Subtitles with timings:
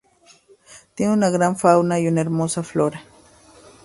[0.95, 3.03] Tiene una gran fauna y una hermosa flora.